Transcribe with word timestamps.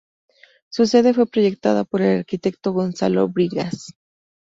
Su 0.71 0.87
sede 0.87 1.13
fue 1.13 1.27
proyectada 1.27 1.83
por 1.83 2.01
el 2.01 2.17
arquitecto 2.17 2.71
Gonzalo 2.71 3.27
Bringas. 3.29 3.93